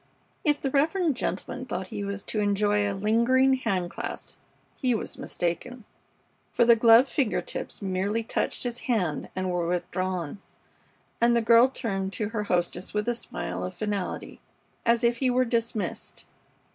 [0.43, 4.35] If the reverend gentleman thought he was to enjoy a lingering hand clasp
[4.81, 5.83] he was mistaken,
[6.51, 10.41] for the gloved finger tips merely touched his hand and were withdrawn,
[11.21, 14.39] and the girl turned to her hostess with a smile of finality
[14.87, 16.25] as if he were dismissed.